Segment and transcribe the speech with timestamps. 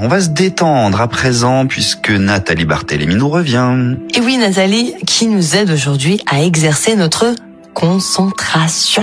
[0.00, 3.96] On va se détendre à présent puisque Nathalie Barthélémy nous revient.
[4.14, 7.34] Et oui, Nathalie, qui nous aide aujourd'hui à exercer notre
[7.74, 9.02] concentration.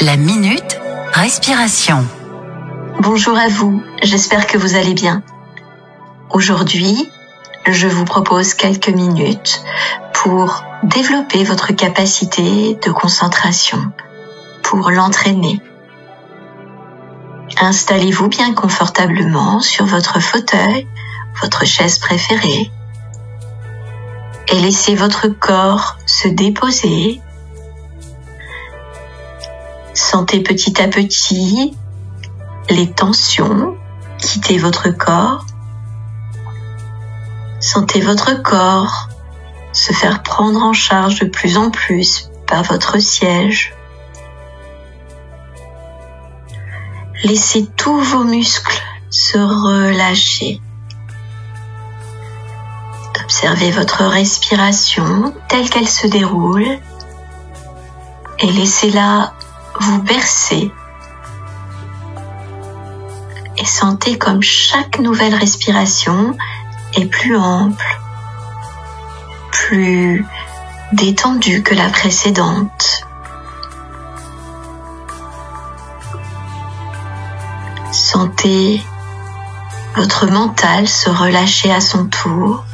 [0.00, 0.80] La minute
[1.12, 2.06] respiration.
[3.00, 5.22] Bonjour à vous, j'espère que vous allez bien.
[6.30, 7.10] Aujourd'hui,
[7.66, 9.62] je vous propose quelques minutes
[10.14, 13.92] pour développer votre capacité de concentration,
[14.62, 15.60] pour l'entraîner.
[17.56, 20.86] Installez-vous bien confortablement sur votre fauteuil,
[21.40, 22.70] votre chaise préférée,
[24.48, 27.20] et laissez votre corps se déposer.
[29.94, 31.76] Sentez petit à petit
[32.70, 33.76] les tensions
[34.18, 35.44] quitter votre corps.
[37.60, 39.08] Sentez votre corps
[39.72, 43.74] se faire prendre en charge de plus en plus par votre siège.
[47.24, 50.60] Laissez tous vos muscles se relâcher.
[53.20, 56.78] Observez votre respiration telle qu'elle se déroule
[58.38, 59.34] et laissez-la
[59.80, 60.70] vous bercer.
[63.56, 66.36] Et sentez comme chaque nouvelle respiration
[66.94, 68.00] est plus ample,
[69.50, 70.24] plus
[70.92, 72.77] détendue que la précédente.
[77.90, 78.82] Sentez
[79.96, 82.64] votre mental se relâcher à son tour.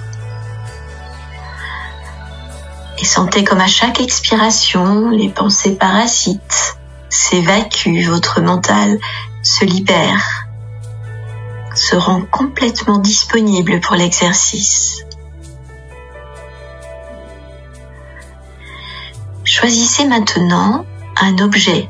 [2.98, 6.76] Et sentez comme à chaque expiration, les pensées parasites
[7.08, 8.98] s'évacuent, votre mental
[9.42, 10.46] se libère,
[11.74, 15.04] se rend complètement disponible pour l'exercice.
[19.44, 20.84] Choisissez maintenant
[21.20, 21.88] un objet,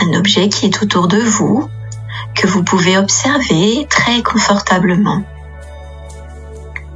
[0.00, 1.68] un objet qui est autour de vous,
[2.34, 5.22] que vous pouvez observer très confortablement.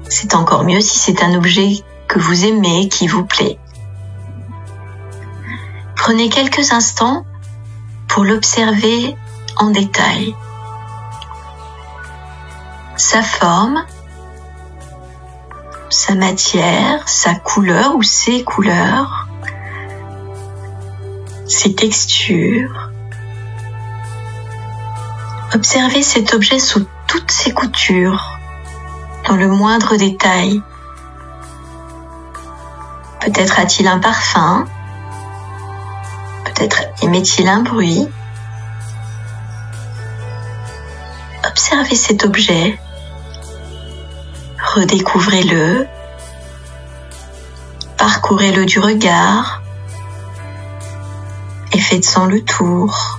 [0.08, 3.58] C'est encore mieux si c'est un objet que vous aimez, qui vous plaît.
[5.96, 7.24] Prenez quelques instants
[8.08, 9.14] pour l'observer
[9.56, 10.34] en détail.
[12.96, 13.84] Sa forme,
[15.90, 19.28] sa matière, sa couleur ou ses couleurs,
[21.46, 22.87] ses textures,
[25.54, 28.38] Observez cet objet sous toutes ses coutures,
[29.26, 30.62] dans le moindre détail.
[33.20, 34.66] Peut-être a-t-il un parfum,
[36.44, 38.06] peut-être émet-il un bruit.
[41.46, 42.78] Observez cet objet,
[44.74, 45.86] redécouvrez-le,
[47.96, 49.62] parcourez-le du regard
[51.72, 53.18] et faites-en le tour.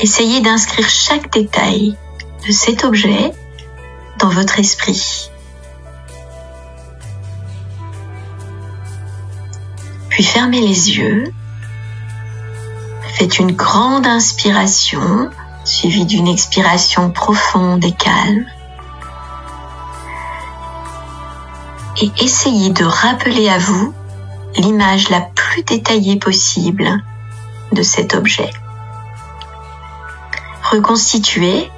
[0.00, 1.96] Essayez d'inscrire chaque détail
[2.46, 3.32] de cet objet
[4.20, 5.28] dans votre esprit.
[10.08, 11.32] Puis fermez les yeux.
[13.14, 15.30] Faites une grande inspiration
[15.64, 18.46] suivie d'une expiration profonde et calme.
[22.00, 23.92] Et essayez de rappeler à vous
[24.54, 27.02] l'image la plus détaillée possible
[27.72, 28.52] de cet objet
[30.70, 31.70] reconstituer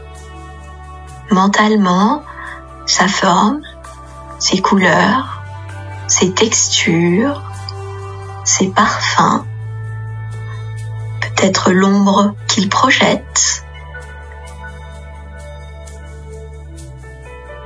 [1.30, 2.22] mentalement
[2.86, 3.60] sa forme,
[4.38, 5.42] ses couleurs,
[6.08, 7.42] ses textures,
[8.44, 9.44] ses parfums,
[11.20, 13.64] peut-être l'ombre qu'il projette.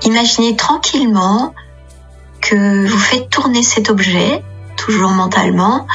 [0.02, 1.54] Imaginez tranquillement
[2.42, 4.44] que vous faites tourner cet objet,
[4.76, 5.86] toujours mentalement,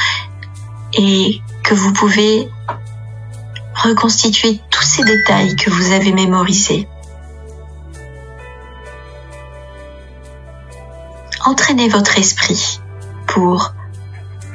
[0.94, 2.50] et que vous pouvez
[3.76, 6.88] reconstituer ces détails que vous avez mémorisés.
[11.46, 12.80] Entraînez votre esprit
[13.28, 13.74] pour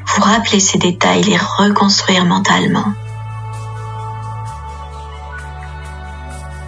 [0.06, 2.92] vous rappeler ces détails, les reconstruire mentalement.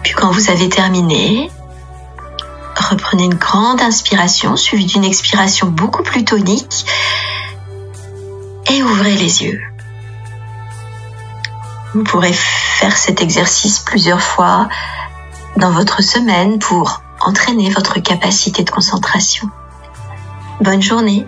[0.03, 1.49] Puis quand vous avez terminé,
[2.75, 6.85] reprenez une grande inspiration suivie d'une expiration beaucoup plus tonique
[8.69, 9.61] et ouvrez les yeux.
[11.97, 14.69] Vous pourrez faire cet exercice plusieurs fois
[15.55, 19.49] dans votre semaine pour entraîner votre capacité de concentration.
[20.61, 21.25] Bonne journée